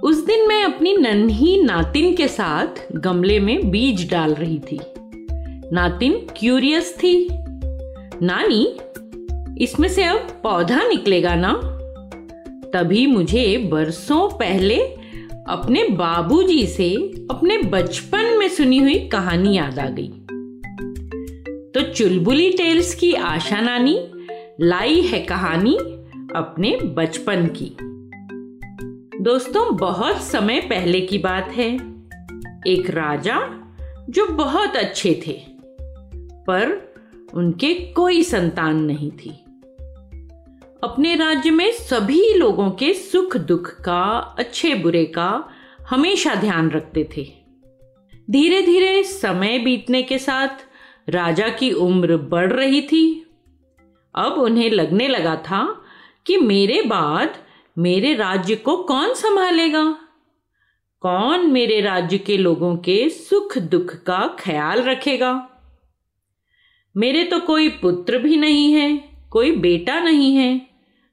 [0.00, 4.80] उस दिन मैं अपनी नन्ही नातिन के साथ गमले में बीज डाल रही थी।
[5.72, 7.28] नातिन क्यूरियस थी।
[8.22, 8.76] नानी,
[9.64, 11.52] इसमें से अब पौधा निकलेगा ना?
[12.72, 14.76] तभी मुझे बरसों पहले
[15.48, 16.94] अपने बाबूजी से,
[17.30, 20.12] अपने बचपन में सुनी हुई कहानी याद आ गई।
[21.78, 24.10] तो चुलबुली टेल्स की आशा नानी,
[24.60, 25.76] लाई है कहानी
[26.36, 27.76] अपने बचपन की।
[29.22, 31.74] दोस्तों, बहुत समय पहले की बात है।
[32.66, 33.40] एक राजा
[34.10, 35.40] जो बहुत अच्छे थे,
[36.46, 36.94] पर
[37.34, 39.30] उनके कोई संतान नहीं थी।
[40.82, 44.02] अपने राज्य में सभी लोगों के सुख दुख का,
[44.38, 45.48] अच्छे बुरे का
[45.88, 47.32] हमेशा ध्यान रखते थे।
[48.30, 50.67] धीरे धीरे समय बीतने के साथ
[51.08, 53.26] राजा की उम्र बढ़ रही थी।
[54.14, 55.62] अब उन्हें लगने लगा था
[56.26, 57.36] कि मेरे बाद
[57.76, 59.84] मेरे राज्य को कौन संभालेगा?
[61.02, 65.32] कौन मेरे राज्य के लोगों के सुख दुख का ख्याल रखेगा?
[66.94, 68.96] मेरे तो कोई पुत्र भी नहीं है,
[69.30, 70.58] कोई बेटा नहीं है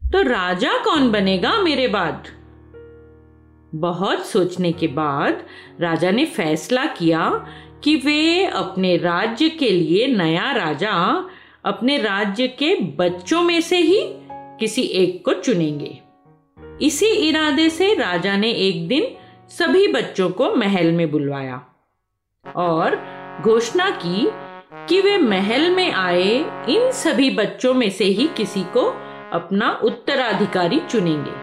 [0.02, 2.28] तो राजा कौन बनेगा मेरे बाद?
[3.76, 5.46] बहुत सोचने के बाद
[5.82, 7.24] राजा ने फैसला किया
[7.84, 10.94] कि वे अपने राज्य के लिए नया राजा
[11.66, 14.00] अपने राज्य के बच्चों में से ही
[14.60, 16.00] किसी एक को चुनेंगे।
[16.82, 19.08] इसी इरादे से राजा ने एक दिन
[19.50, 21.66] सभी बच्चों को महल में बुलवाया
[22.56, 22.96] और
[23.42, 24.30] घोषणा की
[24.90, 26.38] कि वे महल में आए
[26.70, 28.82] इन सभी बच्चों में से ही किसी को
[29.34, 31.34] अपना उत्तराधिकारी चुनेंगे।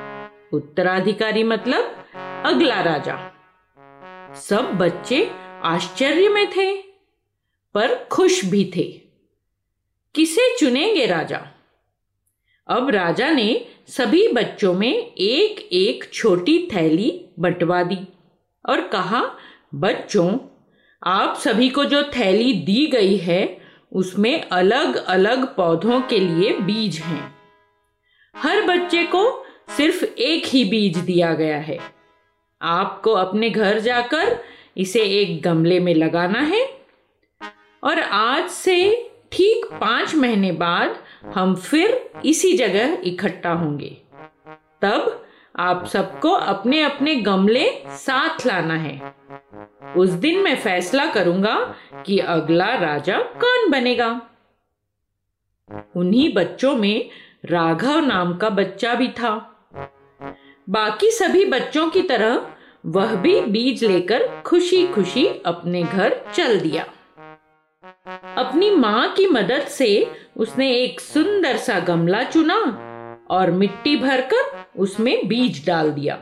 [0.57, 2.05] उत्तराधिकारी मतलब
[2.45, 3.19] अगला राजा।
[4.35, 5.31] सब बच्चे
[5.63, 6.77] आश्चर्य में थे,
[7.75, 9.01] पर खुश भी थे।
[10.15, 11.47] किसे चुनेंगे राजा?
[12.67, 17.99] अब राजा ने सभी बच्चों में एक एक छोटी थैली बंटवा दी
[18.69, 19.37] और कहा,
[19.75, 20.39] बच्चों,
[21.07, 23.59] आप सभी को जो थैली दी गई है,
[23.93, 27.35] उसमें अलग अलग पौधों के लिए बीज हैं।
[28.37, 29.47] हर बच्चे को
[29.77, 31.79] सिर्फ़ एक ही बीज दिया गया है।
[32.63, 34.45] आपको अपने घर जाकर
[34.77, 36.65] इसे एक गमले में लगाना है।
[37.83, 40.97] और आज से ठीक पाँच महीने बाद
[41.35, 43.97] हम फिर इसी जगह इकट्ठा होंगे।
[44.83, 49.15] तब आप सबको अपने अपने गमले साथ लाना है।
[49.97, 51.55] उस दिन मैं फैसला करूँगा
[52.07, 54.11] कि अगला राजा कौन बनेगा।
[55.97, 57.11] उन्हीं बच्चों में
[57.45, 59.35] राघव नाम का बच्चा भी था।
[60.69, 66.87] बाकी सभी बच्चों की तरह वह भी बीज लेकर खुशी खुशी अपने घर चल दिया।
[68.37, 69.91] अपनी माँ की मदद से
[70.37, 72.57] उसने एक सुंदर सा गमला चुना
[73.31, 76.15] और मिट्टी भरकर उसमें बीज डाल दिया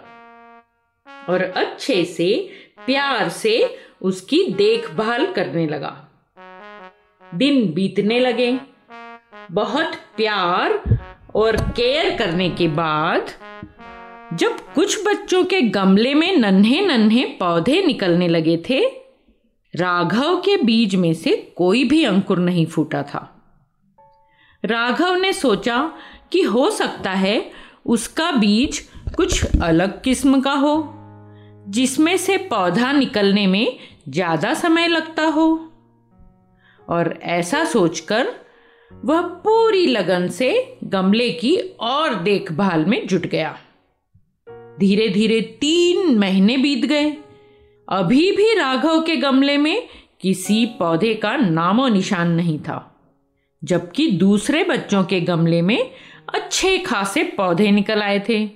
[1.28, 2.50] और अच्छे से,
[2.86, 5.96] प्यार से उसकी देखभाल करने लगा।
[7.34, 8.58] दिन बीतने लगे।
[9.50, 10.82] बहुत प्यार
[11.34, 13.30] और केयर करने के बाद
[14.34, 18.80] जब कुछ बच्चों के गमले में नन्हे नन्हे पौधे निकलने लगे थे,
[19.74, 23.20] राघव के बीज में से कोई भी अंकुर नहीं फूटा था।
[24.64, 25.80] राघव ने सोचा
[26.32, 27.50] कि हो सकता है
[27.86, 28.78] उसका बीज
[29.16, 30.94] कुछ अलग किस्म का हो,
[31.68, 33.76] जिसमें से पौधा निकलने में
[34.08, 35.48] ज़्यादा समय लगता हो।
[36.88, 38.28] और ऐसा सोचकर
[38.90, 40.52] वह पूरी लगन से
[40.84, 43.56] गमले की और देखभाल में जुट गया।
[44.80, 47.10] धीरे धीरे तीन महीने बीत गए।
[47.88, 49.88] अभी भी राघव के गमले में
[50.20, 52.78] किसी पौधे का नामो निशान नहीं था,
[53.62, 55.90] जबकि दूसरे बच्चों के गमले में
[56.34, 58.46] अच्छे खासे पौधे निकल आए थे।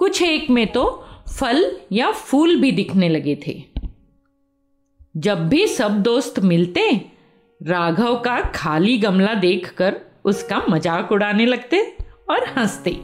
[0.00, 0.84] कुछ एक में तो
[1.30, 3.62] फल या फूल भी दिखने लगे थे।
[5.14, 6.90] जब भी सब दोस्त मिलते,
[7.60, 11.80] राघव का खाली गमला देखकर उसका मज़ाक उड़ाने लगते
[12.30, 12.98] और हँसते।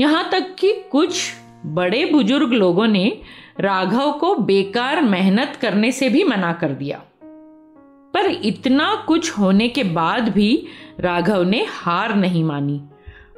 [0.00, 1.32] यहाँ तक कि कुछ
[1.66, 3.22] बड़े बुज़ुर्ग लोगों ने
[3.60, 7.02] राघव को बेकार मेहनत करने से भी मना कर दिया।
[8.14, 10.66] पर इतना कुछ होने के बाद भी
[11.00, 12.82] राघव ने हार नहीं मानी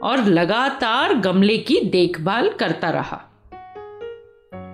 [0.02, 3.22] और लगातार गमले की देखभाल करता रहा।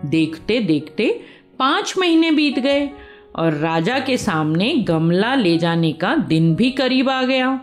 [0.05, 1.25] देखते देखते
[1.59, 2.91] पाँच महीने बीत गए
[3.37, 7.61] और राजा के सामने गमला ले जाने का दिन भी करीब आ गया।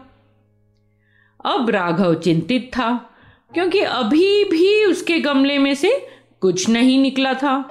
[1.46, 3.08] अब राघव चिंतित था।
[3.54, 5.90] क्योंकि अभी भी उसके गमले में से
[6.42, 7.62] कुछ नहीं निकला था,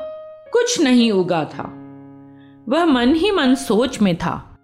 [0.53, 1.63] कुछ नहीं उगा था।
[2.69, 4.57] वह मन ही मन सोच में था,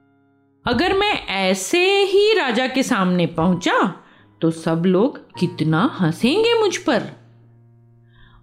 [0.64, 3.94] अगर मैं ऐसे ही राजा के सामने पहुँचा
[4.40, 7.02] तो सब लोग कितना हंसेंगे मुझ पर।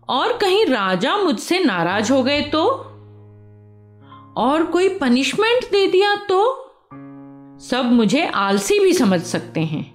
[0.09, 2.65] और कहीं राजा मुझसे नाराज़ हो गए तो?
[4.37, 6.41] और कोई पनिशमेंट दे दिया तो?
[7.61, 9.93] सब मुझे आलसी भी समझ सकते हैं।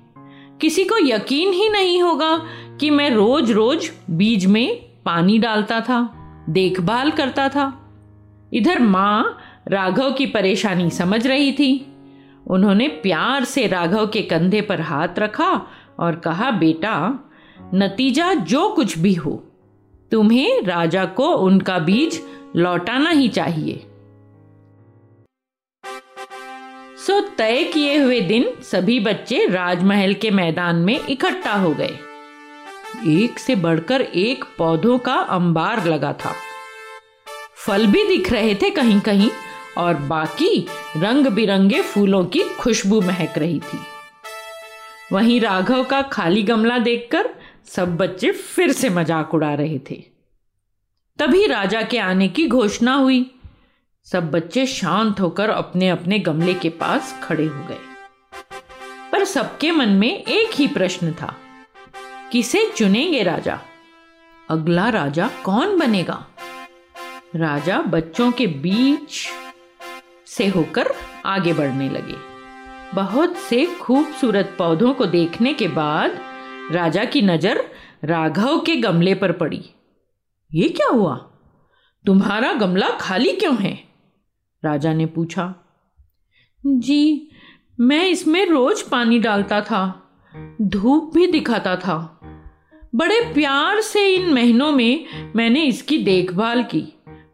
[0.58, 2.30] किसी को यकीन ही नहीं होगा
[2.80, 6.14] कि मैं रोज रोज बीज में पानी डालता था,
[6.48, 7.84] देखभाल करता था।
[8.52, 9.38] इधर माँ
[9.69, 11.92] राघव की परेशानी समझ रही थी।
[12.46, 15.66] उन्होंने प्यार से राघव के कंधे पर हाथ रखा
[15.98, 17.19] और कहा, बेटा,
[17.75, 19.44] नतीजा जो कुछ भी हो,
[20.10, 22.20] तुम्हें राजा को उनका बीज
[22.56, 23.84] लौटाना ही चाहिए।
[27.06, 31.98] सो तय किए हुए दिन सभी बच्चे राजमहल के मैदान में इकट्ठा हो गए।
[33.06, 36.32] एक से बढ़कर एक पौधों का अंबार लगा था।
[37.56, 39.31] फल भी दिख रहे थे कहीं कहीं
[39.79, 43.79] और बाकी रंग बिरंगे फूलों की खुशबू महक रही थी।
[45.12, 47.29] वहीं राघव का खाली गमला देखकर
[47.64, 50.02] सब बच्चे फिर से मज़ाक उड़ा रहे थे।
[51.19, 53.31] तभी राजा के आने की घोषणा हुई।
[54.05, 57.79] सब बच्चे शांत होकर अपने अपने गमले के पास खड़े हो गए।
[59.12, 61.35] पर सबके मन में एक ही प्रश्न था।
[62.32, 63.60] किसे चुनेंगे राजा?
[64.50, 66.26] अगला राजा कौन बनेगा?
[67.36, 69.28] राजा बच्चों के बीच
[70.26, 70.88] से होकर
[71.26, 72.16] आगे बढ़ने लगे।
[72.94, 76.19] बहुत से खूबसूरत पौधों को देखने के बाद
[76.72, 77.64] राजा की नज़र
[78.04, 79.64] राघव के गमले पर पड़ी।
[80.54, 81.16] ये क्या हुआ?
[82.06, 83.84] तुम्हारा गमला खाली क्यों है?
[84.64, 85.54] राजा ने पूछा।
[86.66, 87.30] जी,
[87.80, 90.10] मैं इसमें रोज पानी डालता था,
[90.62, 92.18] धूप भी दिखाता था।
[92.93, 95.05] बड़े प्यार से इन महीनों में
[95.37, 96.81] मैंने इसकी देखभाल की,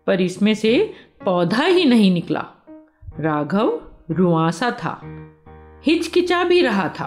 [0.06, 2.45] पर इसमें से पौधा ही नहीं निकला।
[3.21, 3.81] राघव
[4.11, 5.01] रुआसा था,
[5.87, 7.06] हिचकिचा भी रहा था।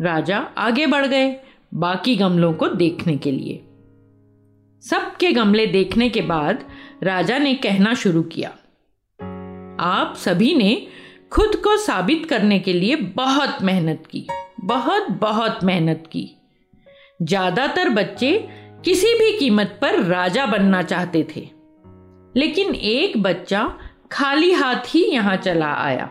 [0.00, 1.36] राजा आगे बढ़ गए
[1.74, 3.62] बाकी गमलों को देखने के लिए।
[4.82, 6.64] सबके गमले देखने के बाद
[7.02, 8.50] राजा ने कहना शुरू किया,
[9.80, 10.86] आप सभी ने
[11.32, 14.26] खुद को साबित करने के लिए बहुत मेहनत की,
[14.60, 16.28] बहुत बहुत मेहनत की।
[17.22, 18.48] ज़्यादातर बच्चे
[18.84, 21.40] किसी भी कीमत पर राजा बनना चाहते थे।
[22.36, 23.74] लेकिन एक बच्चा
[24.12, 26.08] खाली हाथ ही यहाँ चला आया।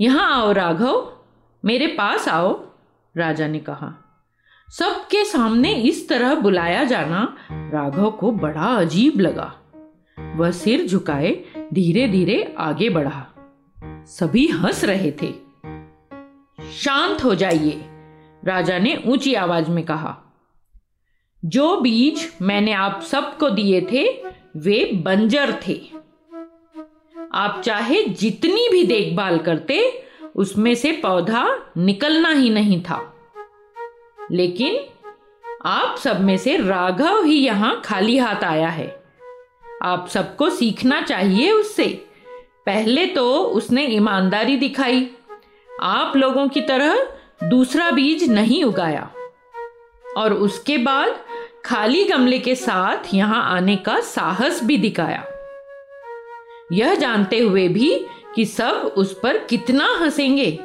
[0.00, 1.12] यहाँ आओ राघव,
[1.64, 2.52] मेरे पास आओ,
[3.16, 3.92] राजा ने कहा।
[4.68, 9.52] सबके सामने इस तरह बुलाया जाना राघव को बड़ा अजीब लगा।
[10.36, 11.32] वह सिर झुकाए
[11.74, 13.26] धीरे धीरे आगे बढ़ा।
[14.06, 15.32] सभी हंस रहे थे।
[16.72, 17.89] शांत हो जाइए।
[18.44, 20.18] राजा ने ऊँची आवाज़ में कहा,
[21.44, 24.22] जो बीज मैंने आप सबको दिए थे,
[24.56, 25.80] वे बंजर थे।
[27.34, 30.04] आप चाहे जितनी भी देखभाल करते,
[30.36, 33.16] उसमें से पौधा निकलना ही नहीं था।
[34.30, 34.80] लेकिन
[35.64, 39.02] आप सब में से राघव ही यहाँ खाली हाथ आया है।
[39.82, 42.06] आप सबको सीखना चाहिए उससे।
[42.66, 45.10] पहले तो उसने ईमानदारी दिखाई।
[45.82, 49.10] आप लोगों की तरह दूसरा बीज नहीं उगाया।
[50.16, 51.20] और उसके बाद
[51.64, 55.24] खाली गमले के साथ यहाँ आने का साहस भी दिखाया।
[56.72, 60.58] यह जानते हुए भी कि सब उस पर कितना हंसेंगे।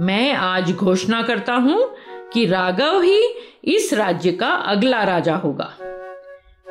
[0.00, 1.96] मैं आज घोषणा करता हूँ
[2.32, 3.34] कि राघव ही
[3.64, 5.74] इस राज्य का अगला राजा होगा।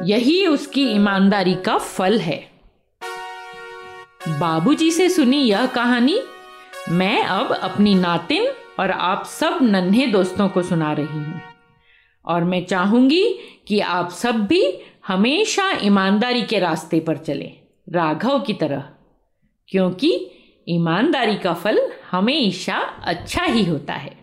[0.03, 2.51] यही उसकी ईमानदारी का फल है।
[4.27, 6.19] बाबूजी से सुनी यह कहानी
[6.89, 8.47] मैं अब अपनी नातिन
[8.79, 11.41] और आप सब नन्हे दोस्तों को सुना रही हूँ।
[12.25, 14.77] और मैं चाहूँगी कि आप सब भी
[15.07, 17.57] हमेशा ईमानदारी के रास्ते पर चलें,
[17.89, 18.89] राघव की तरह।
[19.67, 20.31] क्योंकि
[20.69, 24.17] ईमानदारी का फल हमेशा अच्छा ही होता है।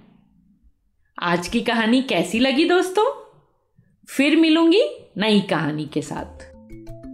[1.22, 3.22] आज की कहानी कैसी लगी दोस्तों?
[4.08, 4.82] फिर मिलूँगी
[5.16, 6.51] नई कहानी के साथ।